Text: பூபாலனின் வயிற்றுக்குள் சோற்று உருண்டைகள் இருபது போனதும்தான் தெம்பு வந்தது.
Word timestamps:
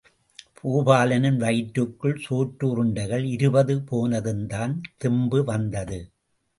பூபாலனின் 0.57 1.37
வயிற்றுக்குள் 1.37 2.17
சோற்று 2.29 2.63
உருண்டைகள் 2.63 3.23
இருபது 3.23 3.75
போனதும்தான் 3.91 4.75
தெம்பு 4.97 5.43
வந்தது. 5.43 5.99